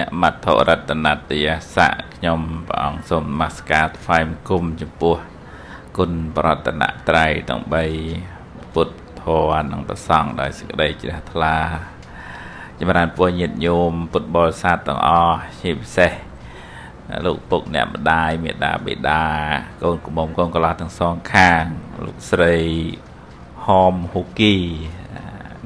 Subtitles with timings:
[0.00, 5.16] អ្នកមត្ថរតនតយស័កខ្ញុំព្រះអង្គសូមនមស្ការថ្វាយបង្គំចំពោះ
[5.98, 7.62] គុណប្រតនត្រ័យទាំង
[8.16, 11.56] 3ពុទ្ធធម៌និងប្រសង្ឃដោយសេចក្តីជ្រះថ្លា
[12.78, 16.12] ចម្រើនពុះញាតិញោមពុទ្ធបរិស័ទទាំងអស់ជាពិសេស
[17.24, 19.24] លោកពុកអ្នកម្ដាយមេដាបេដា
[19.82, 21.64] កូនកំមុំកូនកន្លះទាំងសងខាង
[22.04, 22.56] លោកស្រី
[23.66, 24.54] ហមហ៊ូគី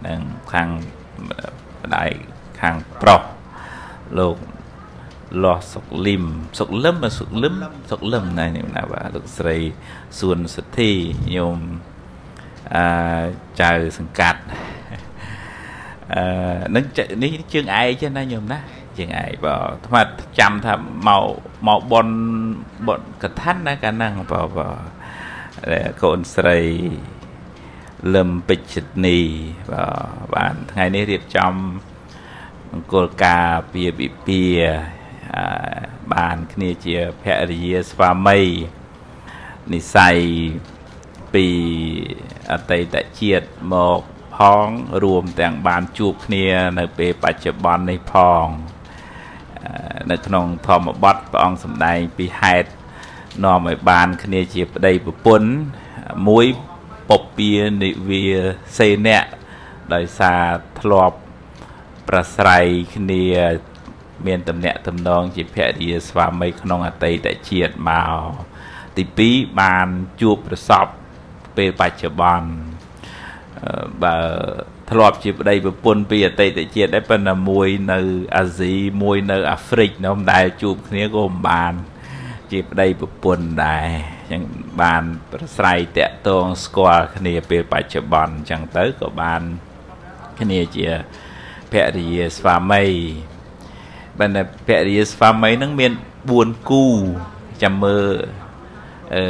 [0.07, 0.21] និង
[0.53, 0.69] ខាង
[1.83, 2.11] ម្ដាយ
[2.61, 3.38] ខាងប្រុស
[4.19, 4.37] លោក
[5.45, 6.25] លោះសុកលឹម
[6.59, 7.55] សុកលឹមសុកលឹម
[7.91, 9.57] សុកលឹមណែនេះណាបាទលោកស្រី
[10.19, 10.91] សួនសុទ្ធី
[11.35, 11.59] ញោម
[12.75, 12.85] អឺ
[13.61, 14.41] ចៅសង្កាត់
[16.15, 16.23] អឺ
[16.75, 16.85] នឹង
[17.23, 18.59] នេះជើងឯកចឹងណាញោមណា
[18.99, 19.35] ជើងឯក
[19.93, 20.75] បាទថ្មចាំថា
[21.09, 21.25] មក
[21.67, 22.07] មកបន
[22.89, 26.61] បនកថាណាកាលហ្នឹងបាទបាទកូនស្រី
[28.15, 29.19] លឹមពេជ្ជនី
[29.73, 31.53] បាទបានថ្ងៃនេះរៀបចំ
[32.73, 34.43] មង្គលការពាពិពា
[36.15, 38.41] បានគ្នាជាភរិយាស្វាមី
[39.73, 40.17] និស័យ
[41.35, 41.47] ពី
[42.51, 44.01] អតីតជាតិមក
[44.37, 44.69] ផង
[45.03, 46.47] រួមទាំងបានជួបគ្នា
[46.79, 48.47] នៅពេលបច្ចុប្បន្ននេះផង
[50.11, 52.69] នៅក្នុងធម្មបទព្រះអង្គសម្ដែងពីហេតុ
[53.45, 55.51] នាំឲ្យបានគ្នាជាប្តីប្រពន្ធ
[56.29, 56.47] មួយ
[57.11, 58.27] ពពានិវា
[58.79, 59.25] សេនៈ
[59.95, 60.43] ដោយសារ
[60.81, 61.19] ធ្លាប់
[62.09, 62.65] ប្រស្រ័យ
[62.97, 63.25] គ្នា
[64.27, 68.31] មានតំណាក់តំណងជាភរិយាស្វាមីក្នុងអតីតជាតិមក
[68.97, 69.87] ទី2បាន
[70.21, 70.87] ជួបប្រសព
[71.57, 72.49] ពេលបច្ចុប្បន្ន
[74.05, 74.17] បើ
[74.91, 78.01] ធ្លាប់ជាប្តីប្រពន្ធពីអតីតជាតិដែរប៉ុន្តែមួយនៅ
[78.37, 81.73] អាស៊ីមួយនៅអាហ្វ្រិកនោះមិនដែលជួបគ្នាក៏មិនបាន
[82.53, 83.87] ជាប្តីប្រពន្ធដែរ
[84.21, 84.43] អញ្ចឹង
[84.83, 89.41] បានប្រស្រ័យតាក់ទងស្គាល់គ្នាពេលបច្ចុប្បន្នអញ្ចឹងទៅក៏បាន
[90.41, 90.89] គ្នាជា
[91.73, 92.85] ភរិយាស្វាមី
[94.19, 95.93] បើតែភរិយាស្វាមីនឹងមាន
[96.31, 96.85] 4គូ
[97.63, 98.09] ចាំមើល
[99.15, 99.25] អឺ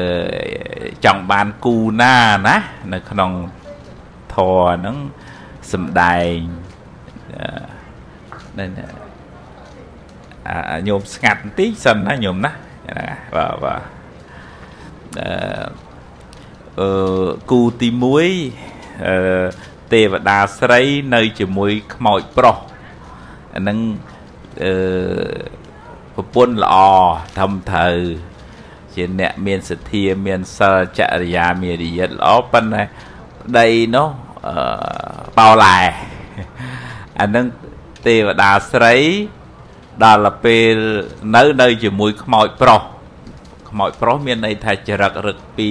[1.05, 2.16] ចង់បានគូណា
[2.48, 2.56] ណា
[2.92, 3.32] នៅក្នុង
[4.34, 4.97] ធរហ្នឹង
[5.72, 6.37] សំដែង
[7.34, 8.69] អឺ
[10.48, 12.53] អាញោមស្ងាត់បន្តិចសិនណាញោមណា
[13.34, 13.82] បាទបាទ
[16.81, 19.15] អឺគូទី1អឺ
[19.93, 20.81] ទេវតាស្រី
[21.15, 22.56] នៅជាមួយខ្មោចប្រុស
[23.54, 23.78] អានឹង
[24.62, 24.72] អឺ
[26.15, 26.76] ប្រពន្ធល្អ
[27.38, 27.97] ធំត្រូវ
[28.94, 32.82] ជាអ្នកមានសទ្ធាមានសិលចរិយាមារយាទល្អប៉ុន្តែ
[33.43, 34.09] ប្តីនោះ
[34.47, 34.54] អឺ
[35.38, 35.78] បោឡែ
[37.21, 37.47] អានឹង
[38.06, 38.94] ទេវតាស្រី
[40.04, 40.77] ដល់ពេល
[41.37, 42.82] នៅនៅជាមួយខ្មោចប្រុស
[43.71, 45.71] ខ្មោចប្រុសមានន័យថាចរិតរឹកពី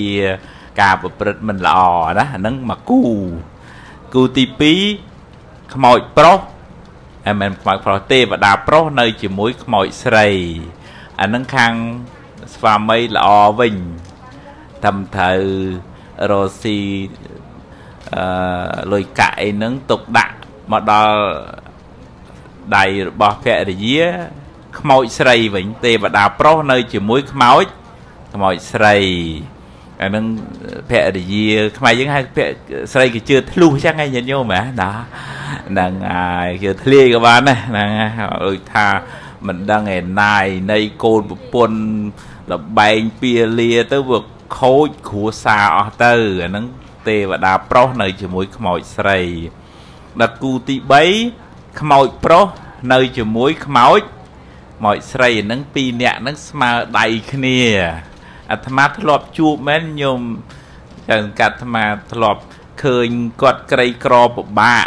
[0.81, 1.79] ការប្រព្រឹត្តមិនល្អ
[2.17, 3.01] ណាអានឹងមកគូ
[4.13, 4.43] គូទី
[5.09, 6.39] 2ខ្មោចប្រុស
[7.27, 10.27] អមែនខ្មោចប្រុសទេវតាប្រុសនៅជាមួយខ្មោចស្រី
[11.21, 11.73] អានឹងខាង
[12.53, 13.27] ស្វាមីល្អ
[13.59, 13.75] វិញ
[14.85, 15.41] តាមត្រូវ
[16.29, 16.79] រស់ស៊ី
[18.15, 18.25] អឺ
[18.91, 20.35] លុយកាក់អីហ្នឹងទុកដាក់
[20.71, 21.15] មកដល់
[22.75, 24.05] ដៃរបស់ភរិយា
[24.79, 27.65] ខ្មោចស្រីវិញទេវតាប្រុសនៅជាមួយខ្មោច
[28.33, 28.95] ខ្មោចស្រី
[30.01, 30.25] អានឹង
[30.89, 32.37] ភរិយាខ្មែរយើងហៅភ
[32.93, 37.89] ស្រីគេជឿធ្លុះចឹងឯងញាតិញោមណាហ្នឹងហើយជឿធ្លាយក៏បានដែរហ្នឹង
[38.45, 38.87] ដូចថា
[39.47, 41.77] មិនដឹងឯណាយនៃកូនប្រពន្ធ
[42.51, 44.19] លបែងពៀលាទៅវា
[44.59, 46.65] ខូចគ្រួសារអស់ទៅអាហ្នឹង
[47.07, 49.19] ទេវតាប្រុសនៅជាមួយខ្មោចស្រី
[50.21, 50.75] ដល់គូទី
[51.27, 52.45] 3ខ្មោចប្រុស
[52.93, 54.01] នៅជាមួយខ្មោច
[54.77, 57.59] ខ្មោចស្រីហ្នឹងពីរនាក់ហ្នឹងស្មើដៃគ្នា
[58.51, 60.21] អាត្មាធ្លាប់ជួបមែនញោម
[61.09, 62.41] ចឹងកាត់អាត្មាធ្លាប់
[62.83, 63.09] ឃើញ
[63.41, 64.85] គាត់ក្រីក្រពិបាក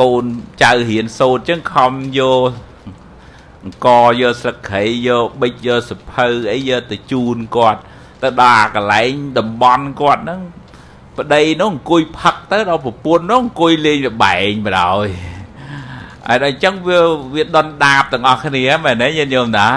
[0.00, 0.24] កូន
[0.62, 2.50] ចៅរៀនសូត្រចឹងខំយក
[3.64, 3.88] អង្គ
[4.20, 7.80] យកស្លឹកគ្រៃយកប៊ិចយកសភៅអីយកទៅជូនគាត់
[8.22, 10.40] ទៅដល់កន្លែងតំបន់គាត់ហ្នឹង
[11.18, 15.06] ប្តីនោះអង្គុយផឹកទៅដល់ប្រពន្ធនោះអង្គុយលេងលបែងបណ្ដោយ
[16.26, 17.00] ហើយដល់អញ្ចឹងវា
[17.34, 19.68] វាដុនដាបទាំងអស់គ្នាមែនទេញាតិញោមណា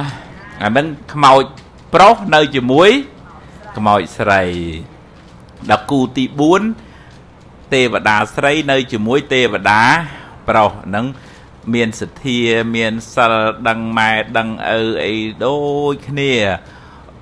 [0.64, 1.44] អានឹងខ្មោច
[1.94, 2.90] ប្រុសនៅជាមួយ
[3.78, 4.44] ខ្មោចស្រី
[5.70, 6.26] ដល់គូទី
[7.00, 9.82] 4ទេវតាស្រីនៅជាមួយទេវតា
[10.48, 11.06] ប្រុសហ្នឹង
[11.74, 12.40] មានសទ្ធា
[12.76, 13.34] មានសិល
[13.68, 15.14] ដឹងម៉ែដឹងឪអី
[15.46, 15.58] ដូ
[15.92, 16.34] ចគ្នា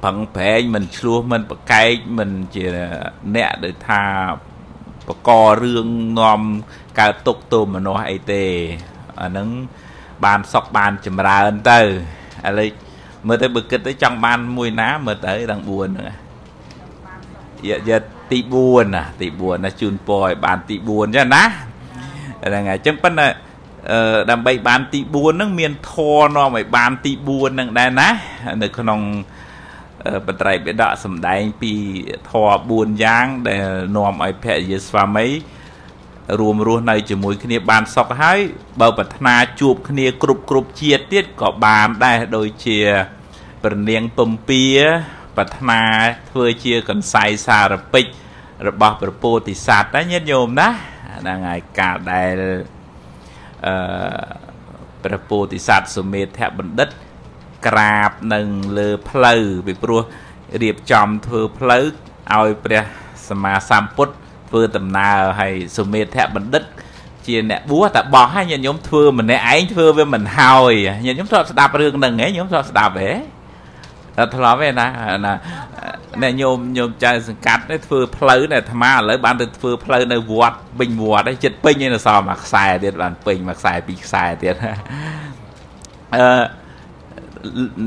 [0.03, 2.65] ប្រឹងប្រែងមិនឆ្លោះមិនប្រកែកមិនជា
[3.35, 4.03] អ្នកដែលថា
[5.07, 5.29] បក
[5.61, 5.87] រឿង
[6.19, 6.41] នាំ
[6.99, 8.43] កើតទុកទោមមនុស្សអីទេ
[9.21, 9.49] អាហ្នឹង
[10.25, 12.69] បានសុកបានចម្រើនទៅឥឡូវ
[13.27, 16.22] មើលទៅបើគិតទៅចង់បានមួយណាមើលទៅដល់4ហ្នឹង
[17.69, 21.43] យកទី4ណាទី4ណាជូនពរឲ្យបានទី4ចឹងណា
[22.43, 23.27] ហ្នឹងហើយអញ្ចឹងប៉ុន្តែ
[23.91, 28.09] អឺដើម្បីបានទី4ហ្នឹងមានធរនាំឲ្យបានទី4ហ្នឹងដែរណា
[28.61, 28.99] នៅក្នុង
[30.27, 31.73] បត្រៃបិដកសំដែងពី
[32.29, 35.27] ធរ4យ៉ាងដែលនាំឲ្យភរិយាស្វាមី
[36.39, 38.39] រួមរស់នៅជាមួយគ្នាបានសុខហើយ
[38.81, 42.79] បើប្រាថ្នាជួបគ្នាគ្រប់គ្រប់ជាតិទៀតក៏បានដែរដូចជា
[43.63, 44.63] ព្រះនាងពំពា
[45.35, 45.81] ប្រាថ្នា
[46.31, 48.05] ធ្វើជាកន្សៃសារពេច
[48.67, 50.69] របស់ព្រះពោធិសត្វណាញាតិញោមណា
[51.19, 52.33] ហ្នឹងហើយកាលដែល
[53.65, 53.73] អឺ
[55.03, 56.89] ព្រះពោធិសត្វសុមេធបណ្ឌិត
[57.67, 58.47] ក្រាបនឹង
[58.77, 60.01] លើផ្លូវពីព្រោះ
[60.61, 61.83] រៀបចំធ្វើផ្លូវ
[62.35, 62.83] ឲ្យព្រះ
[63.29, 64.13] សម្មាសម្ពុទ្ធ
[64.49, 66.63] ធ្វើដំណើរហើយសុមេធបណ្ឌិត
[67.25, 70.73] ជាអ្នកបួសតែបោះហើយញាតិញោមធ្វើម្នាក់ឯងធ្វើវាមិនហើយ
[71.05, 73.13] ញាតិញោមធ្លាប់ស្ដាប់រឿងហ្នឹងហ៎ញោមធ្លាប់ស្ដាប់ហ៎
[74.17, 74.87] តែធ្លាប់ទេណា
[75.25, 75.33] ណា
[76.21, 84.55] អ្នកញោមញោមចៅសង្កាត់នេះធ្វើផ្លូវនេះអាត្មាឥឡូវបានទៅធ្វើផ្លូវនៅវត្តវិញវត្តឯងចិត្តពេញឯនៅសល់មួយខ្សែទៀតបានពេញមួយខ្សែពីរខ្សែទៀត
[86.15, 86.43] អឺ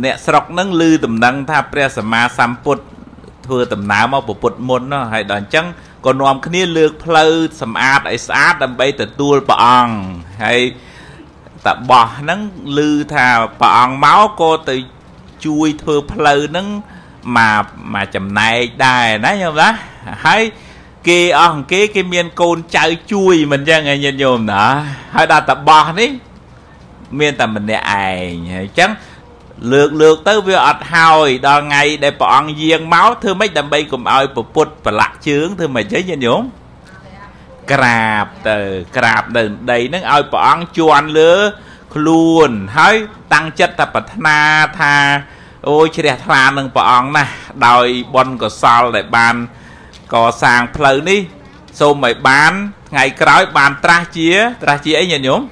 [0.05, 2.83] អ្នកស្រុកហ្នឹងឮដំណឹងថាព្រះសម្មាសម្ពុទ្ធ
[3.47, 5.67] ធ្វើដំណើរមកពុទ្ធមុននោះហើយដល់អញ្ចឹង
[6.07, 7.33] ក៏នាំគ្នាលើកផ្លូវ
[7.63, 9.95] សម្អាតឲ្យស្អាតដើម្បីទទួលព្រះអង្គ
[10.45, 10.61] ហើយ
[11.67, 12.41] តបោះហ្នឹង
[12.79, 12.81] ឮ
[13.15, 13.27] ថា
[13.61, 14.77] ព្រះអង្គមកក៏ទៅ
[15.47, 16.67] ជួយធ្វើផ្លូវហ្នឹង
[17.37, 17.65] មក
[17.95, 19.69] មកចំណែកដែរណាញោមណា
[20.27, 20.43] ហើយ
[21.09, 24.65] គេអស់គេគេមានកូនចៅជួយមិនចឹងឯងញាតិញោមណា
[25.15, 26.11] ហើយដល់តបោះនេះ
[27.19, 28.91] មានតែម្នាក់ឯងហើយអញ្ចឹង
[29.73, 36.43] លើកលើកទៅវាអត់ហើយដល់ថ្ងៃដែលព្រះអង្គយាងមកធ្វើម៉េចដើម្បីកុំឲ្យពពុតប្រឡាក់ជើងធ្វើម៉េចទេញាតិញោម
[37.73, 38.59] ក្រាបទៅ
[38.97, 41.33] ក្រាបនៅដីហ្នឹងឲ្យព្រះអង្គជន់លើ
[41.95, 42.95] ខ្លួនហើយ
[43.35, 44.39] តាំងចិត្តតែប្រាថ្នា
[44.81, 44.95] ថា
[45.69, 47.33] អូយជ្រះថ្លានឹងព្រះអង្គណាស់
[47.67, 49.35] ដោយបុណ្យកុសលដែលបាន
[50.15, 51.21] កសាងផ្លូវនេះ
[51.81, 52.53] សូមឲ្យបាន
[52.91, 54.31] ថ្ងៃក្រោយបានត្រាស់ជា
[54.63, 55.43] ត្រាស់ជាអីញាតិញោម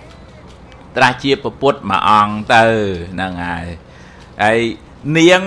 [0.97, 2.65] ត្រាស់ជាពពុទ្ធមួយអង្គទៅ
[3.13, 3.67] ហ្នឹងហើយ
[4.43, 4.61] ហើយ
[5.19, 5.43] នាង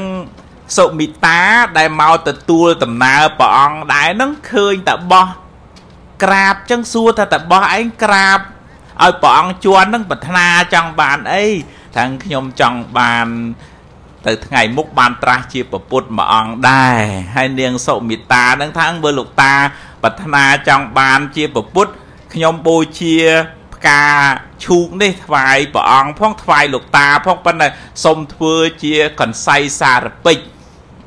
[0.78, 1.42] សុមិតា
[1.78, 5.28] ដែលមកទទួលដំណើរព្រះអង្គដែរហ្នឹងឃើញតែបោះ
[6.24, 8.40] ក្រាបចឹងសួរថាតបោះឯងក្រាប
[9.02, 11.46] ឲ្យព្រះអង្គជន់នឹងប្រាថ្នាចង់បានអី
[11.96, 13.28] ថាខ្ញុំចង់បាន
[14.28, 17.02] ទៅថ្ងៃមុខបានត្រាស់ជាពពុទ្ធមួយអង្គដែរ
[17.36, 19.54] ហើយនាងសុមិតានឹងថាបើលោកតា
[20.04, 21.92] ប្រាថ្នាចង់បានជាពពុទ្ធ
[22.34, 23.16] ខ្ញុំបូជា
[23.76, 24.04] ផ្កា
[24.66, 27.68] ឈូកនេះថ្វាយព្រះអង្គផងថ្វាយលោកតាផងប៉ុន្តែ
[28.06, 30.38] សុំធ្វើជាកន្សៃសារពេច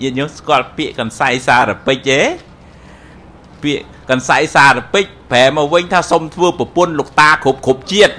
[0.02, 2.20] យើងយើងស្គាល់ពាក្យកន្សៃសារពេចទេ
[3.62, 8.14] ពាក្យកន្សៃសារពេចប្រែមកវិញថាសុំធ្វើប្រពន្ធលោកតាគ្រប់គ្រប់ជាតិ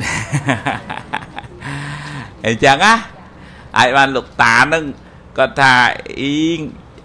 [2.46, 2.94] អញ្ចឹងណា
[3.78, 4.84] ហើយបានលោកតានឹង
[5.38, 5.74] គាត់ថា
[6.22, 6.60] អ៊ីង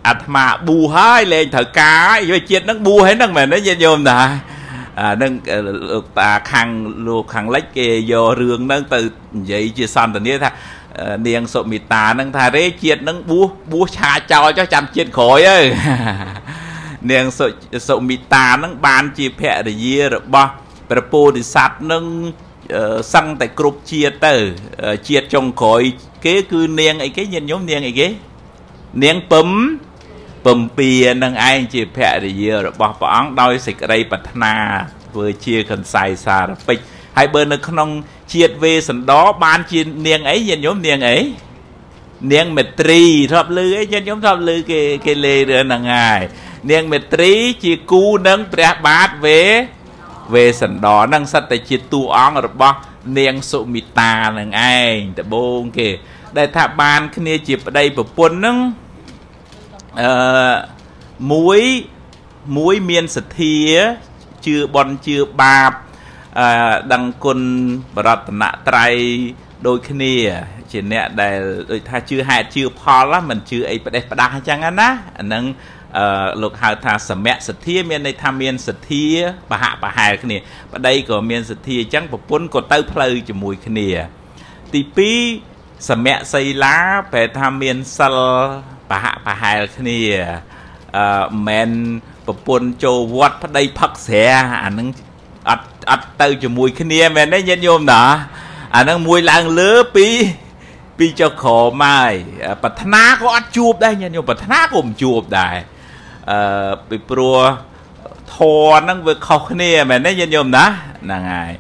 [0.07, 4.19] អាត្មាប៊ូហើយលេងត្រូវការហើយជាតិនឹងប៊ូហើយហ្នឹងមែនទេញាតិញោមតា
[5.01, 5.33] អានឹង
[5.93, 6.69] លោកតាខាង
[7.07, 8.99] លោកខាងលិចគេយករឿងហ្នឹងទៅ
[9.37, 10.51] និយាយជាសន្តានាថា
[11.29, 15.59] នាងសុមិតានឹងថារេជាតិនឹងបួសបួសឆាចោលចុះចាំជាតិក្រោយទៅ
[17.11, 17.47] នាងសុ
[17.89, 20.51] សុមិតានឹងបានជាភរិយារបស់
[20.91, 22.05] ព្រះពោធិសត្វនឹង
[23.15, 24.35] សឹងតែគ្រប់ជាតិទៅ
[25.09, 25.83] ជាតិចុងក្រោយ
[26.25, 28.09] គេគឺនាងអីគេញាតិញោមនាងអីគេ
[29.05, 29.49] នាងពឹម
[30.47, 30.91] ពំពៀ
[31.23, 34.55] នឹងឯងជាភរិយារបស់ព្រះអង្គដោយសេចក្តីប្រាថ្នា
[35.13, 36.79] ធ្វើជាកន្សៃសារពេច
[37.17, 37.89] ហើយបើនៅក្នុង
[38.35, 41.19] ជាតិវេសន្តរបានជានាងអីញាតិញោមនាងអី
[42.33, 46.21] នាងមេត្រីធ្លាប់ឮអីញាតិញោមធ្លាប់ឮគេគេលេរឿងហ្នឹងហើយ
[46.71, 47.33] នាងមេត្រី
[47.65, 49.41] ជាគូនឹងព្រះបាទវេ
[50.35, 52.77] វេសន្តរនឹងសិតតែជាតួអង្គរបស់
[53.19, 55.89] នាងសុមិតានឹងឯងដបងគេ
[56.37, 58.57] ដែលថាបានគ្នាជាប្តីប្រពន្ធនឹង
[60.01, 60.57] អឺ
[61.33, 61.61] មួយ
[62.57, 63.57] មួយមានសទ្ធា
[64.47, 65.73] ជឿបន់ជឿបាប
[66.39, 66.49] អឺ
[66.93, 67.41] ដឹងគុណ
[67.97, 68.95] បរតនត្រ័យ
[69.67, 70.15] ដូចគ្នា
[70.71, 71.39] ជាអ្នកដែល
[71.71, 75.45] ដូចថាជឿហេតុជឿផលមិនជឿអីផ្ដេសផ្ដាស់អញ្ចឹងណាអានឹង
[75.99, 79.05] អឺលោកហៅថាសមៈសទ្ធាមានន័យថាមានសទ្ធា
[79.51, 80.37] បហៈបហែលគ្នា
[80.73, 83.89] ប្តីក៏មានសទ្ធាអញ្ចឹងប្រពន្ធក៏ទៅផ្លូវជាមួយគ្នា
[84.73, 84.81] ទី
[85.35, 86.77] 2សមៈសីលា
[87.13, 88.19] ប្រែថាមានសិល
[88.91, 90.01] បហៈបហែលគ្នា
[90.97, 91.71] អឺមិន
[92.27, 94.27] ប្រពន្ធចូលវត្តប្តីផឹកស្រា
[94.65, 94.89] អានឹង
[95.51, 98.03] អត់អត់ទៅជាមួយគ្នាមែនទេញាតិញោមណា
[98.77, 100.09] អានឹងមួយឡើងលើពី
[100.99, 102.13] ពីចុះក្រមក
[102.63, 105.57] ប្រាថ្នាក៏អត់ជួបដែរញាតិញោមប្រាថ្នាក៏មិនជួបដែរ
[106.31, 107.41] អឺពីព្រោះ
[108.35, 110.65] ធរហ្នឹងវាខុសគ្នាមែនទេញាតិញោមណា
[111.05, 111.53] ហ្នឹងហើយ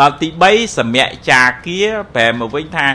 [0.00, 1.78] ដល់ទី3សម្យចាគា
[2.14, 2.86] ប្រែមកវិញថា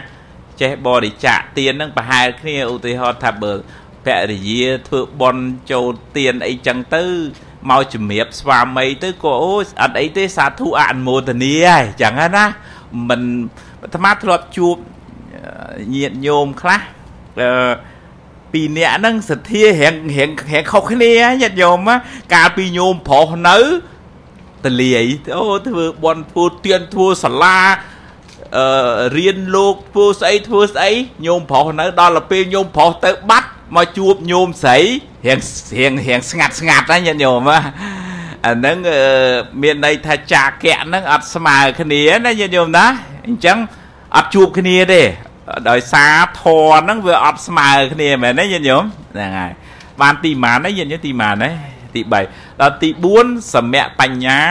[0.62, 3.54] ចេះបរិច្ចាគទានហ្នឹងប្រហែលគ្នាឧទាហរណ៍ថាបើ
[4.06, 7.04] ភរិយាធ្វើបន់ចូលទានអីចឹងទៅ
[7.70, 12.46] មកជំរាបស្វាមីទៅក៏អូអត់អីទេសាធុអនុមោទនាហើយចឹងណា
[13.10, 13.22] មិន
[13.82, 14.76] អាត្មាធ្លាប់ជួប
[15.96, 16.82] ញាតិញោមខ្លះ
[17.40, 17.50] អឺ
[18.54, 21.12] ពីរនាក់ហ្នឹងសទ្ធារៀងរៀងរៀងខុសគ្នា
[21.42, 21.90] ញាតិញោម
[22.34, 23.58] កាលពីញោមប្រុសនៅ
[24.66, 27.60] តលាយអូធ្វើបន់ធ្វើទៀនធ្វើសាលា
[28.58, 28.68] អឺ
[29.18, 30.92] រៀនលោកធ្វើស្អីធ្វើស្អី
[31.26, 34.78] ញោមប្រុសនៅដល់ទៅពេលញោមប្រុសទៅបាត់មកជួបញោមស្រី
[35.26, 35.40] រៀង
[35.78, 37.50] រៀងរៀងស្ងាត់ស្ងាត់ណាញាតិញោម
[38.46, 38.78] អាហ្នឹង
[39.62, 42.86] មានន័យថាចាកៈហ្នឹងអត់ស្មើគ្នាណាញាតិញោមណា
[43.28, 43.58] អញ្ចឹង
[44.16, 45.02] អត់ជួបគ្នាទេ
[45.70, 49.52] ដោយសារធរហ្នឹងវាអត់ស្មើគ្នាមែនទេញាតិញោមហ្នឹងហើយ
[50.02, 51.50] បានទីម៉ានទេញាតិញោមទីម៉ានទេ
[51.96, 52.02] ទី
[52.32, 52.90] 3ដល់ទី
[53.22, 54.42] 4សមៈបញ្ញា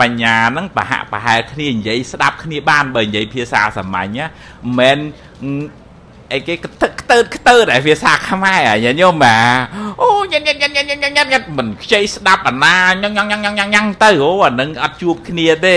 [0.00, 4.18] បញ្ញាហ្នឹងប្រហាក់ប្រហែលគ្នានិយាយស្ដាប់គ្នាបានបើនិយាយភាសាសាមញ្ញ
[4.78, 4.98] មិន
[6.32, 9.42] អីគេកទឹកខ្ទើតខ្ទើតឯភាសាខ្មែរអាញាតិញោមបាទ
[10.02, 15.76] អូញ៉ាំញ៉ាំញ៉ាំញ៉ាំញ៉ាំញ៉ាំញ៉ាំមិនខ្ចីស្ដាប់អាណាញ៉ាំញ៉ាំញ៉ាំញ៉ាំញ៉ាំទៅអូអានឹងអត់ជួបគ្នាទេ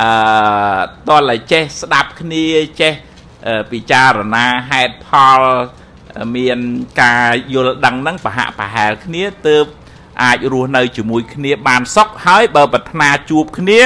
[0.00, 0.08] អឺ
[1.08, 2.44] តលតែចេះស្ដាប់គ្នា
[2.80, 2.92] ចេះ
[3.72, 5.08] ពិចារណាហេតុផ
[5.38, 5.40] ល
[6.36, 6.58] មាន
[7.02, 9.64] ការយល់ដឹងហ្នឹងប្រហាក់ប្រហែលគ្នាទើប
[10.22, 13.80] អាចរស់នៅជាមួយគ្នាបានសុខហើយបើប្រាថ្នាជួបគ្នា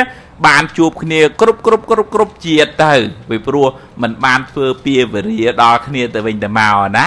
[0.46, 2.94] បានជួបគ្នាគ្រប់គ្រប់គ្រប់គ្រប់ជាតិទៅ
[3.28, 3.66] ពីព្រោះ
[4.02, 7.06] มันបានធ្វើពាវរាដល់គ្នាទៅវិញទៅមកណា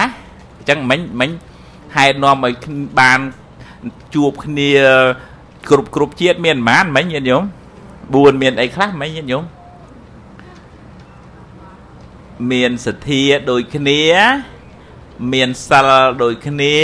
[0.58, 1.30] អញ្ចឹងមិញមិញ
[1.96, 2.54] ហេតុនាំឲ្យ
[3.00, 3.20] បាន
[4.14, 4.72] ជួបគ្នា
[5.70, 7.42] គ្រប់គ្រប់ជាតិមានប៉ុន្មានមិញញាតិញោម
[7.92, 9.44] 4មានអីខ្លះមិញញាតិញោម
[12.50, 14.02] មានសទ្ធាដូចគ្នា
[15.32, 15.90] មានសិល
[16.22, 16.76] ដូចគ្នា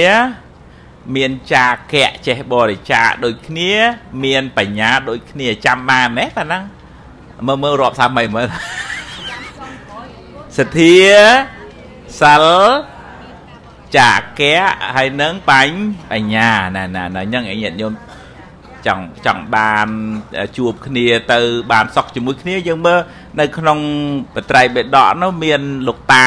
[1.17, 3.73] មានចាកៈចេះបរិច្ចាគដូចគ្នា
[4.25, 6.63] មានបញ្ញាដូចគ្នាចាំបានទេប៉ណ្ណឹង
[7.47, 8.47] មើលមើលរាប់សាមីមើល
[10.59, 10.97] សទ្ធា
[12.21, 12.45] សិល
[13.97, 14.61] ចាកៈ
[14.95, 15.77] ហើយនឹងបាញ់
[16.13, 17.93] បញ្ញាណាណាហ្នឹងឯងញាតិញោម
[18.89, 19.89] ចង់ចង់បាន
[20.57, 21.39] ជួបគ្នាទៅ
[21.73, 23.01] បានសុខជាមួយគ្នាយើងមើល
[23.41, 23.79] នៅក្នុង
[24.35, 26.27] បត្រៃបេដកនោះមានលោកតា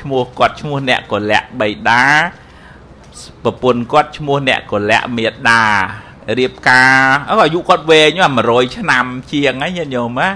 [0.00, 2.02] ឈ្មោះគាត់ឈ្មោះអ្នកកលៈបៃតា
[3.44, 5.62] ប្រពន្ធគាត់ឈ្មោះអ្នកកលៈមេដា
[6.38, 6.94] រៀបការ
[7.28, 10.28] អាយុគាត់វែង100ឆ្នាំជាងហ្នឹងញាតិញោមណា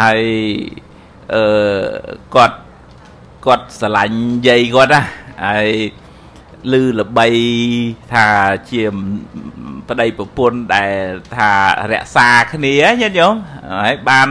[0.00, 0.22] ហើយ
[1.34, 1.42] អឺ
[2.34, 2.58] គាត់
[3.46, 4.18] គាត់ស្រឡាញ់
[4.48, 5.02] យាយគាត់ណា
[5.46, 5.70] ហើយ
[6.70, 7.28] ឮល្បី
[8.12, 8.26] ថា
[8.70, 8.84] ជា
[9.88, 10.94] ប្តីប្រពន្ធដែល
[11.36, 11.52] ថា
[11.92, 13.34] រក្សាគ្នាញាតិញោម
[13.84, 14.28] ហើយបាន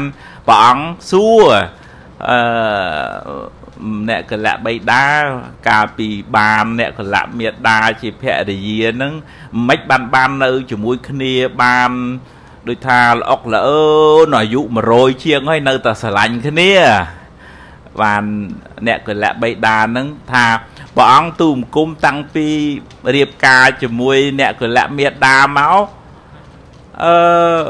[0.47, 1.49] ព្រះអង្គសួរ
[2.29, 2.39] អឺ
[4.09, 5.05] អ្នកកលៈបៃតា
[5.67, 9.13] កាលពីបានអ្នកកលៈមេដាជាភរិយានឹង
[9.69, 11.91] មិនបានបាននៅជាមួយគ្នាបាន
[12.67, 13.83] ដូចថាល្អុកល្អើ
[14.25, 14.61] នអាយុ
[14.91, 16.73] 100ជាងហើយនៅតែស្រឡាញ់គ្នា
[18.01, 18.23] បាន
[18.87, 20.45] អ្នកកលៈបៃតានឹងថា
[20.97, 22.47] ព្រះអង្គទូមគុំតាំងពី
[23.15, 25.77] រៀបការជាមួយអ្នកកលៈមេដាមក
[27.03, 27.61] អឺ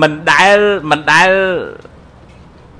[0.00, 0.58] មិនដែល
[0.90, 1.30] មិនដែល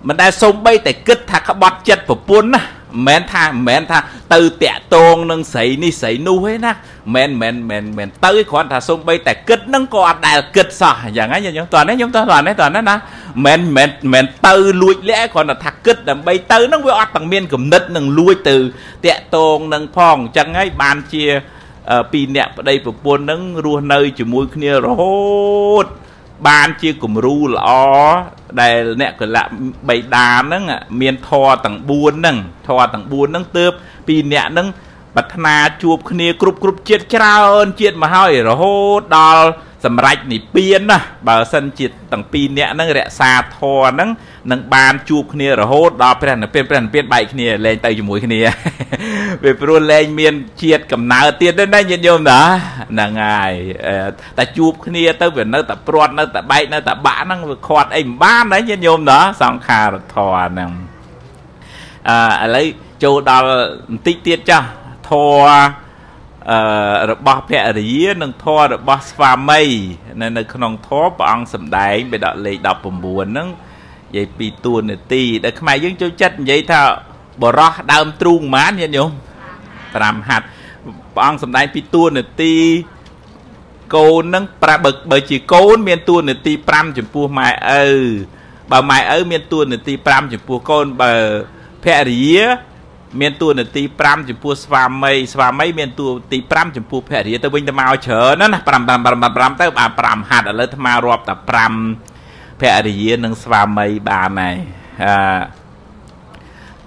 [0.09, 2.63] មិនដែលសំបីតែគិតថាក្បត់ចិត្តប្រពន្ធណា
[2.95, 3.99] មិនមែនថាមិនមែនថា
[4.35, 6.73] ទៅតាក់តងនឹងស្រីនេះស្រីនោះទេណា
[7.15, 12.97] មិនមែនមិនមែនទៅគ្រាន់ថាសំបីតែគិតនឹងក៏អត់ដែលគិតសោះយ៉ាងហ្នឹងខ្ញុំតោះនេះខ្ញុំតោះតោះនេះតោះណាណា
[13.47, 18.57] មិនមែនមិនទៅលួចលាក់គ្រាន់តែថាគិតដើម្បីទៅនឹងវាអត់ទាំងមានគំនិតនឹងលួចទៅ
[19.07, 21.25] តាក់តងនឹងផងអញ្ចឹងហើយបានជា
[22.13, 25.87] ពីរអ្នកប្តីប្រពន្ធនឹងរស់នៅជាមួយគ្នារហូត
[26.49, 27.69] បានជាគំរូល្អ
[28.61, 29.45] ដែលអ្នកកលៈ
[29.89, 30.63] បៃតាហ្នឹង
[31.01, 32.37] មានធរទាំង4ហ្នឹង
[32.69, 33.73] ធរទាំង4ហ្នឹងទើប
[34.09, 34.69] ពីអ្នកហ្នឹង
[35.15, 39.47] ប្រាថ្នាជួបគ្នាគ្រប់គ្រប់ជាតិច្រើនជាតិមកហើយរហូតដល់
[39.85, 40.99] សម្រេចនិព្វានណា
[41.29, 44.11] បើសិនជាទាំងពីរអ្នកហ្នឹងរក្សាធរហ្នឹង
[44.51, 48.41] នឹងបានជួបគ្នារហូតដល់ព្រះនិព្វានព្រះនិព្វានបែកគ្នាលែងទៅជាមួយគ្នា
[49.45, 52.41] វាព្រោះលែងមានជាតិកំណើតទៀតទេណាញាតិញោមណា
[52.91, 53.53] ហ្នឹងហើយ
[54.39, 60.71] តែជួបគ្នាទៅវានៅតែព្រាត់នៅតែបែកនៅតែបាក់ហ្នឹងវាខាត់អីមិនបានណាញាតិញោមណាសង្ខារធរហ្នឹង
[62.09, 62.67] អឺឥឡូវ
[63.05, 63.47] ចូលដល់
[63.91, 64.67] បន្តិចទៀតចាស់
[65.11, 65.13] ធ
[65.47, 65.49] រ
[66.51, 69.63] អឺរបស់ភរិយានិងធម៌របស់ស្វាមី
[70.21, 76.81] នៅនៅក្នុងធម៌ព្រះអង្គសម្ដែងបេដកលេខ19ហ្នឹងនិយាយពីតួនាទីដែលខ្មែរយើងចូលចិត្តនិយាយថា
[77.43, 79.11] បរោះដើមទ្រូងប៉ុន្មានញាតិញោម
[79.69, 80.47] 5ហាត់
[81.15, 82.55] ព្រះអង្គសម្ដែងពីតួនាទី
[83.97, 87.51] កូននឹងប្រាបើបើជាកូន មានតួនាទី5ចំពោះម៉ែ
[87.89, 87.95] ឪ
[88.71, 91.15] បើម៉ែឪមានតួនាទី5ចំពោះកូនបើ
[91.85, 92.74] ភរិយា
[93.21, 99.91] មានតួនាទី5ចំពោះស្វាមីស្វាមីមានតួនាទី5ចំពោះភរិយាទៅវិញទៅមកច្រើនណា5 5 5 5ទៅបាន
[100.25, 101.35] 5ហាត់ឥឡូវអាត្មារាប់តែ
[101.99, 104.57] 5ភរិយានិងស្វាមីបានហើយ
[105.05, 105.15] អឺ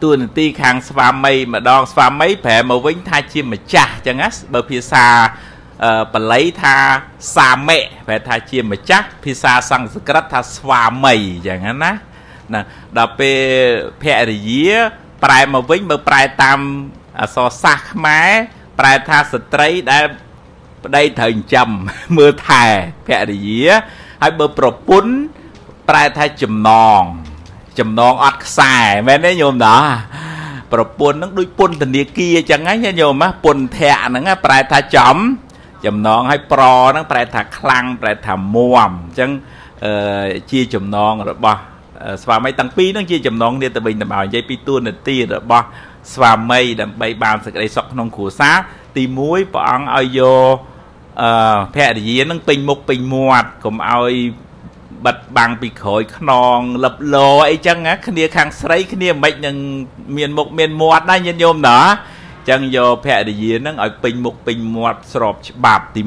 [0.04, 5.06] តួនាទីខាងស្វាមីម្ដងស្វាមីប្រែមកវិញថាជាម្ចាស់ចឹងណាបើភាសា
[6.14, 6.78] បល័យថា
[7.36, 11.16] សាមិប្រែថាជាម្ចាស់ភាសាសំស្ក្រឹតថាស្វាមី
[11.48, 11.80] ចឹងណាអ
[12.54, 12.62] ណា
[12.98, 13.40] ដល់ពេល
[14.02, 14.72] ភរិយា
[15.24, 16.60] ប្រែមកវិញមើលប្រែតាម
[17.22, 18.30] អសរសាស្ត្រខ្មែរ
[18.80, 20.04] ប្រែថាស្ត្រីដែល
[20.84, 21.70] ប្តីត្រូវចិញ្ចឹម
[22.18, 22.64] មើលថែ
[23.08, 23.66] ភរិយា
[24.22, 25.12] ហើយបើប្រពន្ធ
[25.90, 26.70] ប្រែថាចំណ
[27.00, 27.02] ង
[27.80, 28.76] ចំណងអត់ខ្សែ
[29.08, 29.78] មែនទេញោមតា
[30.74, 35.16] ប្រពន្ធនឹងដូចពុនធនាគារអញ្ចឹងហ្នឹងញោមណាពុនធៈហ្នឹងប្រែថាចំ
[35.86, 39.32] ចំណងឲ្យប្រហ្នឹងប្រែថាខ្លាំងប្រែថាមួមអញ្ចឹង
[39.86, 41.62] អឺជាចំណងរបស់
[42.24, 45.66] ស្វាមីទាំងពីរហ្នឹងជាចំណងនេះទៅវិញទៅមកនិយាយពីទួនាទីរបស់
[46.14, 48.56] ស្វាមីដើម្បីបានសេចក្តីសុខក្នុងគ្រួសារ
[48.96, 50.56] ទី1ព្រះអង្គឲ្យយក
[51.22, 54.14] អឺភរិយានឹងពេញមុខពេញមាត់កុំឲ្យ
[55.06, 59.56] បិទបាំងពីក្រោយខ្នងលឹបលោអីចឹងណាគ្នាខាងស្រីគ្នាមិននឹង
[60.18, 61.78] មានមុខមានមាត់ដែរញាតិញោមណា
[62.50, 66.04] ចឹងយកភរិយានឹងឲ្យពេញមុខពេញមាត់ស្របច្បាប់ទី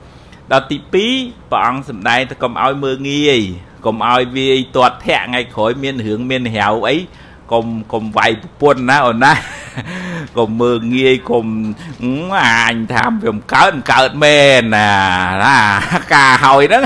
[0.00, 0.76] 1ដល់ទី
[1.14, 3.40] 2ព្រះអង្គសម្ដែងថាកុំឲ្យមើងងាយ
[3.84, 6.96] កុំឲ្យវាយទាត់ធាក់ថ្ងៃក្រោយមានរឿងមានរាវអី
[7.52, 9.32] កុំកុំវាយប្រពន្ធណាអូនណា
[10.38, 11.46] កុំមើងងាយកុំ
[12.36, 14.88] អញថាវាមិនកើតមិនកើតមែនណា
[15.44, 15.56] ណា
[16.14, 16.82] ការហើយហ្នឹង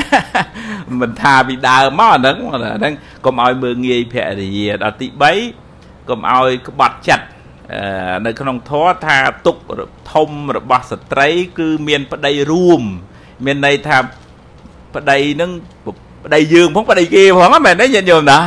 [1.00, 5.06] មិនថាពីដើមមកហ្នឹងហ្នឹងកុំឲ្យមើងងាយភរិយាដល់ទី
[5.58, 7.26] 3កុំឲ្យក្បត់ចិត្ត
[8.26, 9.56] នៅក្នុងធម៌ថាទុក
[10.12, 12.82] ធំរបស់ស្ត្រី គឺមានប្តីរួម
[13.44, 13.98] មានន័យថា
[14.94, 15.50] ប្តីនឹង
[15.84, 18.38] ប្តីយើងផងប្តីគេផងមែនទេញាតិញោមណា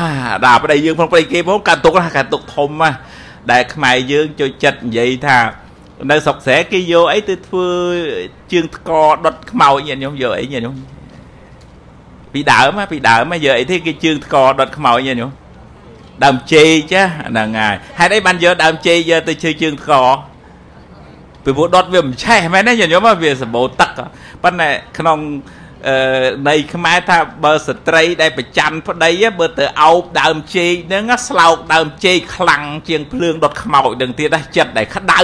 [0.46, 2.92] ដល់ប្តីយើងផងប្តីគេផងកាត់ទុកកាត់ទុកធំណា
[3.52, 5.38] ដែលខ្មែរយើងចូលចិត្តនិយាយថា
[6.12, 7.68] នៅស្រុកស្រែគេយកអីទៅធ្វើ
[8.52, 8.90] ជើងថ្ក
[9.26, 10.76] ដុតខ្មោចញាតិញោមយកអីញាតិញោម
[12.34, 15.32] ពីដើមពីដើមយកអីទេគេជើងថ្កដុតខ្មោចញាតិញោម
[16.24, 19.94] ដើមចេកចាហ្នឹងហើយហេតុអីបានយកដើមចេកយកទៅជើងជើងថ្ក
[21.44, 23.90] ពីព្រោះដុតវាមិនឆេះមែនទេញាតិញោមវាសម្បូរទឹក
[24.44, 25.18] ប៉ុន្តែក្នុង
[25.88, 25.96] អឺ
[26.50, 35.20] នៃខ្មែរថាបើស្ត្រីដែលប្រច័នប្តីបើទៅអោបដើមចេកហ្នឹងស្លោកដើមចេកខ្លាំងជាងភ្លើងដុតខ្មោចនឹងទៀតណាចិត្តដែលក្តៅ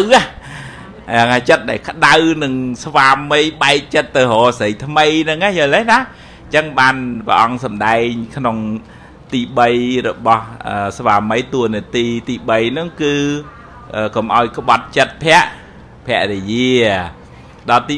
[1.32, 2.54] ណាចិត្តដែលក្តៅនឹង
[2.86, 8.58] ស្វាមីបែកចិត្តទៅរកស្រីថ្មីហ្នឹងណាយល់ទេណាអញ្ចឹងបានព្រះអង្គសម្ដែងក្នុង
[9.34, 9.42] ទី
[9.76, 10.44] 3របស់
[10.98, 13.14] ស្វាមីតួនាទីទី3ហ្នឹងគឺ
[14.16, 15.40] កុំឲ្យក្បត់ចិត្តភៈ
[16.06, 16.76] ភរិយា
[17.70, 17.96] ដល់ទី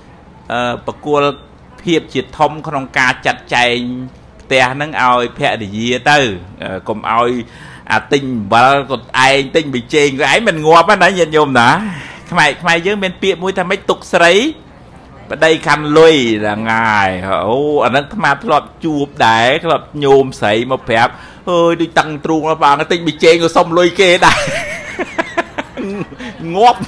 [0.00, 1.24] 4បកគល
[1.84, 3.76] ភាពជាធំក្នុងការចាត់ចែង
[4.40, 6.18] ផ្ទះហ្នឹងឲ្យភរិយាទៅ
[6.88, 7.30] កុំឲ្យ
[7.92, 11.68] អាទិញអំបិលគាត់ឯងទិញប៊ីចេងគាត់ឯងមិនងាប់ណាញាតិញោមណា
[12.30, 14.34] ខ្មែរខ្មែរយើងមានពាក្យមួយថាម៉េចទុកស្រី
[15.30, 17.10] ប្តីខាន់លុយហ្នឹងហើយ
[17.46, 21.12] អូអាហ្នឹងអាត្មាធ្លាប់ជួបដែរធ្លាប់ញោមស្រីមកប្រាប់
[21.50, 24.38] អើយដូចតឹងទ្រូងបងទិញប៊ីចេងក៏សុំលុយគេដែរ
[26.56, 26.80] ងាប់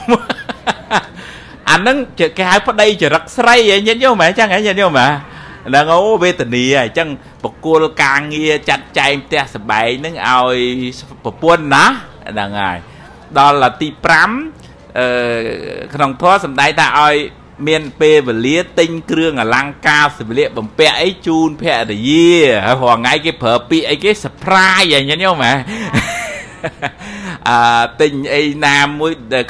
[1.75, 5.09] អាហ្នឹងជាគេហៅប្តីចរិតស្រីឯងញាតិញោមហ៎ចឹងហ៎ញាតិញោមហ៎
[5.69, 7.09] ហ្នឹងអូវេទនាអញ្ចឹង
[7.45, 10.59] បកគលការងារចាត់ចែងផ្ទះសបែងហ្នឹងឲ្យ
[11.25, 11.85] ប្រពន្ធណា
[12.31, 12.79] ហ្នឹងហើយ
[13.39, 13.89] ដល់ទី
[14.43, 15.07] 5អឺ
[15.95, 17.15] ក្នុងធម៌សំដែងថាឲ្យ
[17.69, 22.33] មានពេលវេលាទិញគ្រឿងអលង្ការសម្លៀកបំពាក់អីជូនភរិយា
[22.67, 25.55] ហើយរាល់ថ្ងៃគេប្រើពាក្យអីគេ surprise អញ្ចឹងញោមហ៎
[27.49, 29.45] អឺទិញអីណាមួយដែល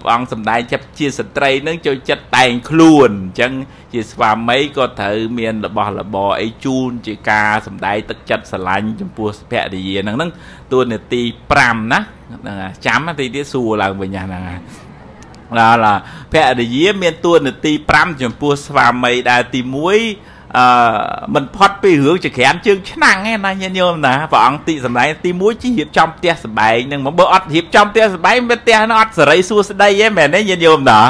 [0.00, 3.52] ព្រះអង្គសំដែងចាប់ជាស្ត្រីនឹងចូលចិត្តតែងខ្លួនអញ្ចឹង
[3.92, 10.30] ជាស្វាមីក៏ត្រូវមានរបស់របរអីជូនជាការសំដែងទឹកចិត្តស្រឡាញ់ចំពោះភរិយាហ្នឹងហ្នឹង
[10.72, 11.22] តួនាទី
[11.56, 12.56] 5ណាហ្នឹង
[12.86, 14.60] ចាំទីទៀតសួរឡើងវិញហ្នឹងហើយ
[15.60, 15.98] ដល់
[16.32, 20.66] ភរិយាមានតួនាទី5ចំពោះស្វាមីដែលទី1 អឺ
[21.34, 31.00] មិនផុតពីរឿងចក្រានជើងឆ្នាំងឯណាញាតិញោមណាព្រះអង្គទីសម្ដែងទី1ជីរៀបចំផ្ទះសម្បែងនឹងមកបើអត់រៀបចំផ្ទះសម្បែងវាផ្ទះនោះអត់សេរីសួស្ដីឯងមែនទេញាតិញោមណា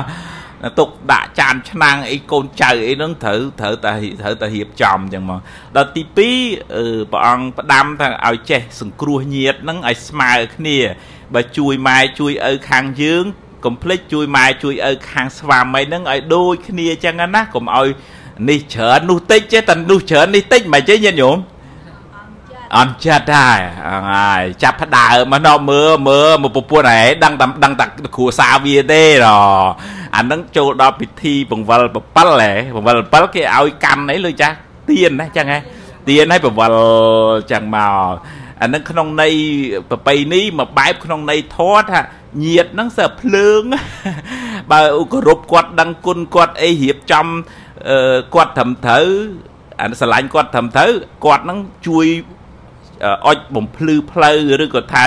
[0.79, 5.41] ទុកដាក់ចានឆ្នាំងអីកូនចៅអីហ្នឹងត្រូវត្រូវតែត្រូវតែរៀបចំអញ្ចឹងមក
[5.77, 6.17] ដល់ទី2
[7.13, 10.79] ព្រះអង្គផ្ដាំថាឲ្យចេះសង្គ្រោះញាតហ្នឹងឲ្យស្មើគ្នា
[11.35, 13.25] បើជួយម៉ែជួយឪខាងយើង
[13.65, 17.89] កុំភ្លេចជួយម៉ែជួយឪខាងស្វាមីហ្នឹងឲ្យដូចគ្នាអញ្ចឹងណាកុំឲ្យ
[18.49, 21.39] នេះច្រើននោះតិចទេតែនោះច្រើននេះតិចមិនចេះញាតិញោម
[22.77, 23.61] អន់ចិត្តហើយ
[24.11, 27.85] ហើយចាប់ផ្ដើមមកណោមើលមើលមកប្រពន្ធហែដឹងតែដឹងតែ
[28.17, 29.27] គ្រួសារវាទេរ
[30.17, 34.57] អានឹងចូលដល់ពិធីបង្វិល7ហែបង្វិល7គេឲ្យកាន់អីលុយចាស់
[34.89, 35.59] ទៀនណាចឹងហែ
[36.09, 36.77] ទៀនឲ្យបង្វិល
[37.53, 38.15] ចឹងមក
[38.63, 39.35] អានឹងក្នុងន័យ
[39.91, 42.01] ប្របីនេះមួយបែបក្នុងន័យធម៌ថា
[42.45, 43.61] ញាតហ្នឹងសើភ្លើង
[44.71, 44.81] បើ
[45.13, 47.27] គោរពគាត់ដឹងគុណគាត់អីរៀបចំ
[48.35, 49.07] គាត់ត្រឹមត្រូវ
[49.81, 50.91] អាស្រឡាញ់គាត់ត្រឹមត្រូវ
[51.25, 52.07] គាត់នឹងជួយ
[53.27, 55.05] អុចបំភ្លឺផ្លូវឬក៏ថា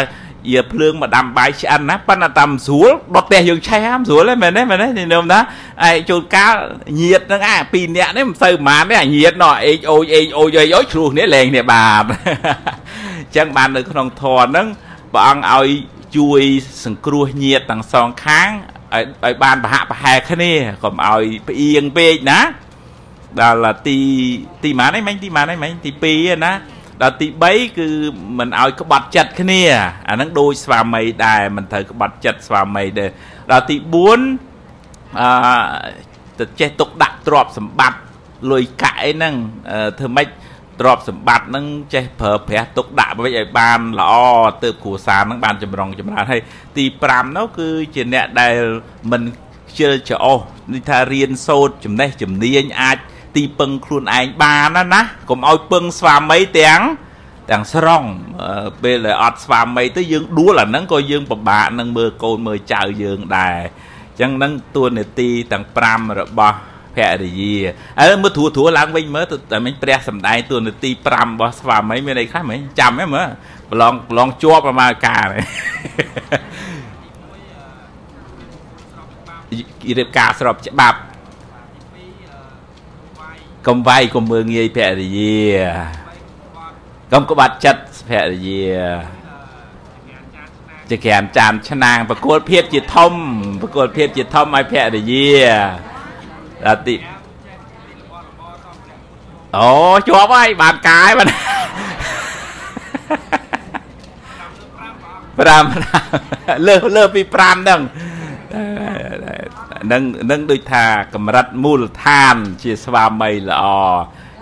[0.52, 5.39] យាភ្លើងមកដាំបាយឆ្អិនណាប៉ុន្តែតាមស្រួលដុតផ្ទះយើងឆេះហ្នឹងស្រួលទេមែនទេមែនទេញោមណា
[5.88, 6.54] ឯជួនកាល
[7.00, 14.68] ញាតហ្នឹងអាពីរនាក់នេះមិនសូវប៉ុន្មានទេអាញាតណោះអេកអូយអេកអូយអេកអូយឆ្លោះគ្នាលែងគ្នាបាទអញ្ចឹងបាននៅក្នុងធម៌ហ្នឹង
[15.13, 15.70] ព្រះអង្គឲ្យ
[16.18, 16.42] ជួយ
[16.86, 18.50] សង្គ្រោះញាតទាំងសងខាង
[18.94, 20.52] ឲ្យឲ្យបានប្រហាក់ប្រហែលគ្នា
[20.84, 22.39] កុំឲ្យផ្អៀងពេកណា
[23.42, 23.98] ដល់ទី
[24.63, 26.54] ទីម៉ានឯងមិញទីម៉ានឯងមិញទី2ណា
[27.02, 27.88] ដល់ទី3គឺ
[28.39, 29.62] មិនឲ្យក្បត់ចិត្តគ្នា
[30.10, 33.10] អាហ្នឹងដូចស្វាមីដែរមិនត្រូវក្បត់ចិត្តស្វាមីដែរ
[33.52, 35.30] ដល់ទី4អឺ
[36.39, 38.00] ទៅចេះទុកដាក់ទ្រព្យសម្បត្តិ
[38.52, 39.34] លុយកាក់អីហ្នឹង
[40.00, 40.28] ធ្វើម៉េច
[40.80, 44.13] ទ្រព្យសម្បត្តិហ្នឹងចេះប្រើប្រាស់ទុកដាក់វិញឲ្យបានល្អ
[44.63, 46.42] ទើបគ្រួសារហ្នឹងបានចម្រុងចម្រើនហើយ
[46.78, 48.56] ទី5នោះគឺជាអ្នកដែល
[49.12, 49.22] មិន
[49.70, 50.39] ខ្ជិលច្រអូស
[50.74, 52.98] នេះថារៀនសូត្រចំណេះជំនាញអាច
[53.36, 56.82] ទីពឹងខ្លួនឯងបានណាណាកុំឲ្យពឹងស្វាមីទាំង
[57.50, 58.04] ទាំងស្រុង
[58.84, 66.58] ពេលដែលអត់ស្វាមីទៅយើងដួលអាហ្នឹងក៏យើងពិបាកនឹងមើលកូនមើលចៅយើងដែរអញ្ចឹងហ្នឹងតួនាទីទាំង5របស់
[66.96, 67.58] ភរិយា
[68.00, 73.28] ហើយមើលធួធួឡើងវិញមើលតែមិញព្រះសំដែងតួនាទី5របស់ស្វាមីមានអីខ្លះមិញចាំហ៎មើល
[73.72, 75.26] ប្រឡងប្រឡងជាប់ប្រមាណការ
[80.00, 81.00] រៀបការស្របច្បាប់
[83.67, 85.39] កុំវាយកុំមើងងាយភរិយា
[87.12, 88.67] កុំក្បាត់ចិត្តភរិយា
[90.89, 93.13] ជាក្រានចានឆ្នាំងប្រគល់ភាពជាធំ
[93.62, 95.30] ប្រគល់ភាពជាធំឲ្យភរិយា
[96.65, 96.95] ដល់ទី
[99.58, 99.69] អូ
[100.08, 101.28] ជាប់ហើយបានកាយបាន
[105.48, 107.82] 5លើលើពី5ហ្នឹង
[109.92, 113.63] នឹងនឹងដូចថាកម្រិតមូលដ្ឋាន ជាស្វាមីល្អ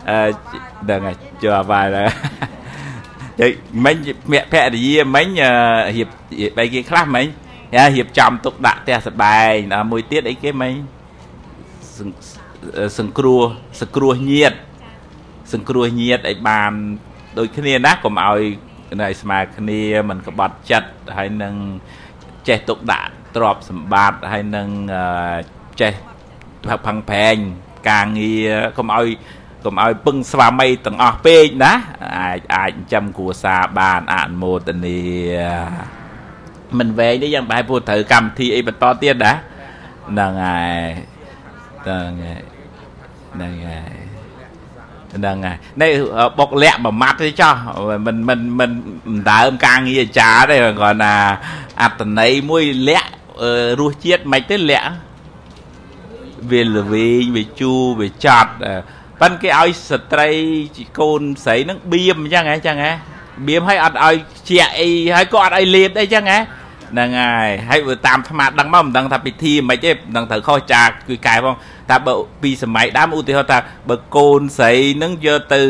[0.10, 0.30] អឺ
[0.90, 1.88] ដឹងហើយជាប់ហើយ
[3.40, 3.52] ហើយ
[3.86, 3.96] មិញ
[4.52, 5.28] ភរិយាមិញ
[5.96, 6.08] រៀប
[6.58, 7.26] បែគេខ្លះមិញ
[7.96, 10.74] រៀបចំទុកដាក់ផ្ទះសបែងដល់មួយទៀតអីគេមិញ
[13.00, 13.42] សង្គ្រោះ
[13.82, 14.54] សង្គ្រោះញាត
[15.54, 16.72] សង្គ្រោះញាតឲ្យបាន
[17.38, 18.42] ដូចគ្នាណាកុំឲ្យ
[19.02, 21.56] នៅស្មើគ្នាមិនក្បត់ចិត្តហើយនឹង
[22.48, 24.68] ចេះទុកដាក់ ទ្រព្យសម្បត្តិហើយនឹង
[25.82, 25.94] ចេះ
[26.88, 27.36] ផឹងប្រែង
[27.90, 29.10] ការងារកុំឲ្យ
[29.66, 31.74] កុំឲ្យពឹងស្វាមីទាំងអស់ពេកណា
[32.18, 35.00] អាចអាចចិញ្ចឹមគ្រួសារបានអនុមោទនា
[36.78, 39.34] មិនវែងទេយ៉ាងបែបពួកត្រូវកម្មវិធីអីបន្តទៀតណា
[40.10, 40.86] ហ្នឹងហើយ
[41.84, 42.42] ហ្នឹងហើយ
[43.36, 44.08] ហ្នឹងហើយ
[45.16, 45.92] ហ្នឹងហើយនេះ
[46.40, 47.54] បុកលាក់មួយម៉ាត់ទេចោះ
[48.06, 48.72] មិនមិនមិន
[49.32, 51.16] ដើមការងារអាចារ្យទេគ្រាន់តែ
[51.82, 53.10] អត្តន័យមួយលាក់
[53.80, 54.92] រសជាតិមិនទេលាក់
[56.52, 58.52] វាល្វីងវាជូរវាចត់
[59.22, 60.30] ប៉ិនគេឲ្យស្ត្រី
[61.00, 62.92] កូនស្រីនឹងបៀមអញ្ចឹងហ៎អញ្ចឹងហ៎
[63.48, 64.16] បៀមឲ្យអត់ឲ្យ
[64.50, 66.40] ជាអីហើយក៏អត់ឲ្យលេបអីអញ្ចឹងហ៎
[66.92, 71.56] ហ្នឹងហើយហើយបើតាមថ្មដឹងមកមិនដឹងថាពិធីមិនទេមិនដឹងត្រូវខុសចាគឺកែផង
[71.90, 74.74] តែបើពីសម័យដើមឧទាហរណ៍ថាបើកូនស្រី
[75.04, 75.62] នឹងយកទៅ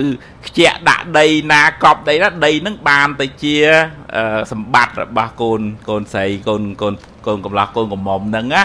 [0.47, 3.55] ខ្ជាក់ដាក់ដីណាកប់ដីណាដីនឹងបានទៅជា
[4.51, 6.93] សម្បត្តិរបស់កូនកូនស្រីកូនកូន
[7.27, 8.61] កូនកំឡោះកូនកំមុំហ្នឹងណា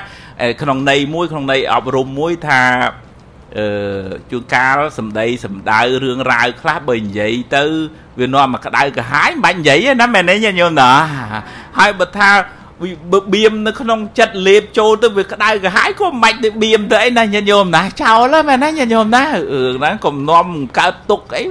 [0.62, 2.62] ក្នុងន័យមួយក្នុងន័យអប់រំមួយថា
[3.58, 3.66] អឺ
[4.30, 7.64] ជួនកាលសម្ដីសម្ដៅរឿងរ៉ាវខ្លះបើនិយាយទៅ
[8.20, 10.90] វានាំមកក្តៅក្រហាយមិនបាច់និយាយទេណាមែនទេញោមណា
[11.78, 12.30] ហើយបើថា
[13.12, 19.22] បើបៀមនៅក្នុងចិត្តលេបចូលទៅវាក្តៅក្រហាយក៏មិនបាច់ទៅបៀមទៅអីណាញាតិញោមណាចោលហ្នឹងមែនណាញាតិញោមណា
[19.52, 20.46] អឺហ្នឹងកុំនាំ
[20.78, 21.44] កើតទុកអី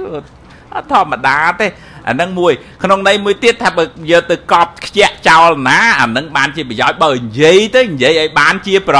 [0.74, 1.66] អត់ធម្មតាទេ
[2.08, 8.98] អាហ្នឹងមួយក្នុងន័យមួយទៀតថាបើយកទៅកប់ ខ្ជាក់ចោលណាអាហ្នឹងបានជាប្រយោជន៍បើនិយាយទៅនិយាយឲ្យបានជាប្រ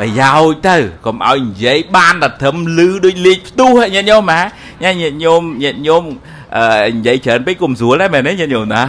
[0.00, 0.76] ប្រយោជន៍ទៅ
[1.06, 4.42] កុំឲ្យនិយាយបានតែត្រឹមលឺដូចលេខផ្ទុះញាតិញោមហ៎
[4.82, 6.04] ញាតិញោមញាតិញោម
[6.56, 8.82] អឺនិយាយច្រើនពេកគុំស្រួលដែរមែនទេញាតិញោមណា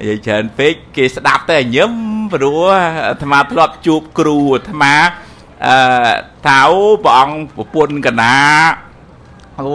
[0.00, 1.92] និយាយច្រើនពេកគេស្ដាប់តែញឹម
[2.32, 2.62] ព្រោះ
[3.08, 4.94] អាត្មាធ្លាប់ជួបគ្រូអាត្មា
[5.66, 5.76] អឺ
[6.46, 8.36] ថាអូព្រះអង្គប្រពន្ធកណា
[9.60, 9.70] អូ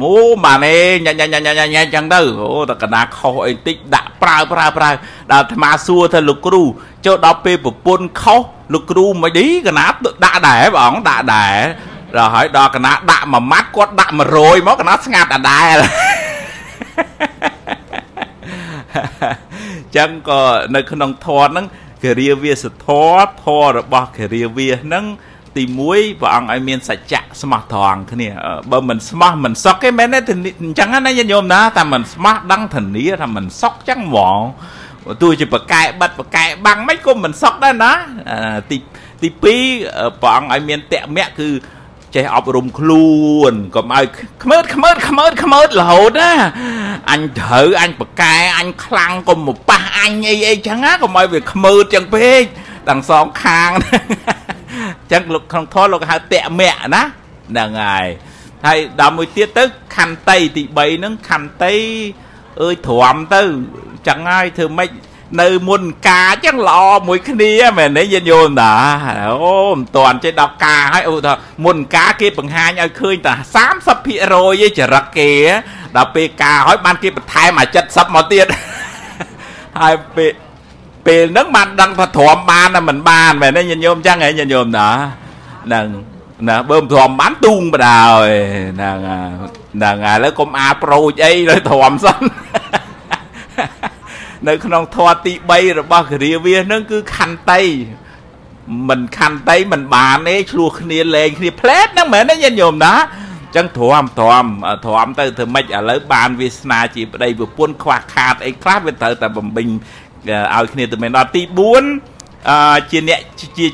[0.00, 4.98] មូម៉ាណេញ៉ាញ៉ាញ៉ាញ៉ាញ៉ាញ៉ាចឹងទៅអូតកណាខុសអីតិចដាក់ប្រើប្រើប្រើដល់
[5.32, 6.62] អាត្មាសួរទៅលោកគ្រូ
[7.06, 8.40] ចូលដល់ពេលប្រពន្ធខុស
[8.72, 9.86] លោកគ្រូមិនឌីកណា
[10.24, 11.56] ដាក់ដែរព្រះអង្គដាក់ដែរ
[12.16, 15.76] ដល់ហើយដល់កណាដាក់មួយម៉ាត់គាត់ដាក់100មកកណាស្ងាត់ដដែល
[19.96, 20.40] ចឹងក៏
[20.74, 21.66] នៅក្នុងធម៌ហ្នឹង
[22.02, 25.04] គិរាវាសធរធររបស់គិរាវាហ្នឹង
[25.56, 28.28] ទី1ព្រះអង្គឲ្យមានសច្ចៈស្មោះត្រង់គ្នា
[28.70, 34.40] បើមិនស្មោះមិនសុខទេមែនទេអញ្ចឹងណាញាតិញោមណាតែមិនស្មោះដឹងធានាថាមិនសុខចឹងហ្មង
[35.22, 37.92] ទោះជាបកែបិទបកែបាំងមិនក៏មិនសុខដែរណា
[38.70, 38.76] ទី
[39.22, 39.42] ទី2
[40.22, 41.48] ព្រះអង្គឲ្យមានតៈមៈគឺ
[42.14, 44.04] ចេះអប់រំខ្លួនកុំឲ្យ
[44.42, 46.32] ខ្មើតខ្មើតខ្មើតខ្មើតរហូតណា
[47.12, 52.42] អញត្រូវអញបកែអញខ្លាំងកុំមកប៉ះអញអីអីចឹងណាកុំឲ្យវាខ្មើតចឹងពេក
[52.88, 53.70] ទាំងសងខាង
[55.12, 57.02] ចឹងលោកក្នុងធម៌លោកហៅតៈមៈណា
[57.50, 58.06] ហ្នឹងហើយ
[58.66, 59.64] ហើយដល់មួយទៀតទៅ
[59.96, 61.74] ខន្តីទី3ហ្នឹងខន្តី
[62.62, 63.42] អើយទ្រាំទៅ
[64.08, 64.90] ចឹងហើយធ្វើម៉េច
[65.40, 68.72] នៅមុនការចឹងល្អមួយគ្នាមែនទេញាតិញោមតា
[69.44, 73.32] អូមិនតាន់ចេះដល់ការហើយឧទាហរណ៍មុនការគេបង្ហាញឲ្យឃើញតែ
[73.96, 75.30] 30%ឯចរិតគេ
[75.96, 78.46] ដល់ពេលការហើយបានគេបន្ថែមអា70មកទៀត
[79.82, 80.30] ហើយពេល
[81.06, 84.88] ពេលហ្នឹងបានដឹងថាទ្រាំបានតែមិនបានមែនទេញាតិញោមចឹងហ៎ញាតិញោមតា
[85.66, 85.86] ហ្នឹង
[86.48, 88.06] ណាបើមិនទ្រាំបានទូងបដ ாய்
[88.76, 92.20] ហ្នឹងហ្នឹងឥឡូវកុំអាប្រូចអីលើទ្រាំសិន
[94.48, 97.62] នៅក្នុងធម៌ទី3របស់គរាវាសនឹងគឺខន្តី
[98.88, 102.94] មិនខន្តីមិនបានទេឆ្លោះគ្នាលេងគ្នាផ្លែតហ្នឹងមែនទេញាតិញោមណា
[103.56, 104.46] ចឹងទ្រាំទ្រាំ
[104.86, 109.66] ទ្រាំទៅធ្វើម៉េចឥឡូវបានវាសនាជាប្តីប្រពន្ធខ្វះខាតអីខ្លះវាត្រូវតែបំពេញ
[110.56, 113.20] ឲ្យគ្នាទៅមែនដល់ទី4អឺជាអ្នក
[113.58, 113.66] ជា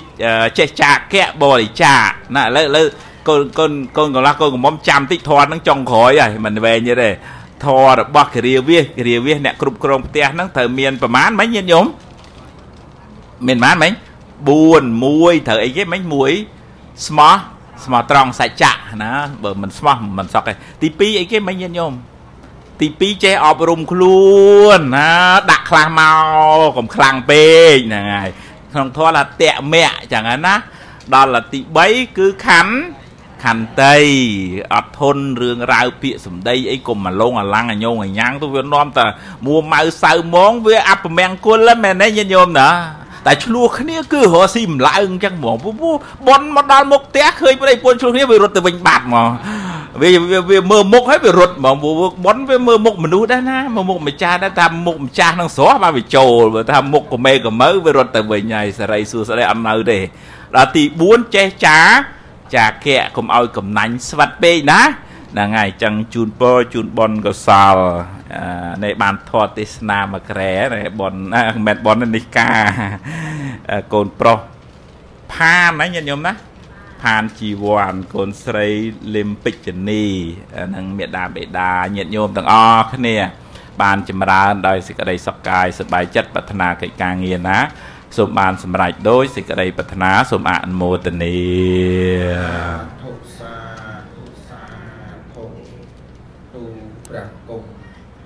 [0.59, 1.95] ចេះចាកៈបរិចា
[2.35, 2.87] ណាឥឡូវឥឡូវ
[3.29, 7.11] កូនកូនកូនកន្លះកូនកំមុំចាំតិចធន់ហ្នឹងចុងក្រោយហើយមិនវែងទេ
[7.65, 11.87] ធររបស់គរាវាសគរាវាសអ្នកគ្រប់គ្រងផ្ទះហ្នឹងត្រូវមានប្រមាណមិញញាតិញោម
[13.47, 13.97] មានប្រមាណមិញ4
[14.49, 17.35] 1ត្រូវអីគេមិញ1ស្មោះ
[17.85, 19.11] ស្មោះត្រង់សច្ចៈណា
[19.43, 21.93] បើមិនស្មោះមិនសក់ទេទី2អីគេមិញញាតិញោម
[22.83, 24.33] ទី2ចេះអប់រំខ្លួ
[24.79, 25.11] នណា
[25.51, 28.31] ដាក់ខ្លះមកកុំខ្លាំងពេកហ្នឹងហើយ
[28.73, 30.55] ក្នុងធម៌ថាតៈមៈចឹងណា
[31.15, 32.75] ដល់ទី3គឺខណ្ឌ
[33.45, 33.97] ខន្តី
[34.75, 39.07] អត់ធន់រឿងរ៉ាវពាក្យសម្ដីអីកុំមកលងអាឡាំងអញងអញាំងទៅវានាំតែ
[39.47, 42.69] មួម៉ៅសៅហ្មងវាអពមង្គលមែនទេញាតិញោមណា
[43.27, 45.71] តែឆ្លោះគ្នាគឺរស់ស៊ីម្លៅអញ្ចឹងហ្មងពូ
[46.29, 49.29] បនមកដល់មុខផ្ទះឃើញប្តីប្រពន្ធឆ្លោះគ្នាវារត់ទៅវិញបាត់ហ្មង
[50.03, 50.11] វា
[50.51, 51.91] វាមើលមុខហើយវារត់ហ្មងពូ
[52.27, 59.99] បនវាមើលមុខមនុស្សដែរណាមើលមុខម្ចាស់ដែរតាមមុខម្ចាស់នឹងស្រស់បានវាចូលបើថាមុខកមេកមើវារត់ទៅវិញហើយសេរីសួស្តីអត់នៅទេ
[60.57, 61.79] ដល់ទី4ចេះចា
[62.55, 64.81] ចាគៈកុំឲ្យកំណាញ់ស្វិតពេកណា
[65.33, 67.77] ហ្នឹងហើយចឹងជូនពរជូនបនកសល
[68.85, 72.49] នៃបានធរទេសនាមកក្រែនៃបនមិនមែនបននេះកា
[73.95, 74.39] កូនប្រុស
[75.33, 76.33] ផានណាញាតិញោមណា
[77.03, 78.69] ផានជីវ័នកូនស្រី
[79.15, 80.05] លឹមពេជ្ជនី
[80.75, 83.17] និងមេដាបេដាញាតិញោមទាំងអស់គ្នា
[83.83, 87.59] បានចម្រើនដោយសេចក្តីសុខកាយសប្បាយចិត្តប្រាថ្នាកិច្ចការងារណា
[88.17, 91.37] សូមបានសម្រេចដោយសេចក្តីប្រាថ្នាសូមអនុមោទនា
[93.03, 93.55] ធុសា
[94.15, 94.63] ធុសា
[95.35, 95.45] ធុ
[96.55, 96.63] ទូ
[97.09, 97.63] ព្រះគុំ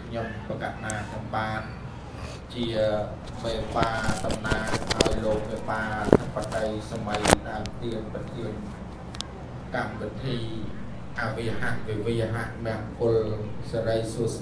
[0.03, 1.63] ខ្ញុំបកណាខ្ញុំ បាន
[2.55, 2.67] ជា
[3.45, 3.91] មេបា
[4.25, 4.69] តំណាង
[4.99, 5.83] ឲ្យលោកមេបា
[6.19, 8.53] ធិបតីសម័យដើមទៀនប្រធាន
[9.75, 10.39] កម្មវិធី
[11.21, 13.17] អវិហៈវិវិហៈមង្គល
[13.71, 14.33] សិរីសួស្